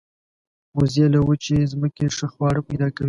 وزې 0.77 1.05
له 1.13 1.19
وچې 1.27 1.57
ځمکې 1.71 2.05
ښه 2.15 2.27
خواړه 2.33 2.61
پیدا 2.69 2.87
کوي 2.95 2.99